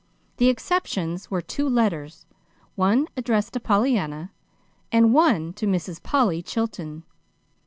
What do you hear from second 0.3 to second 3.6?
The exceptions were two letters, one addressed to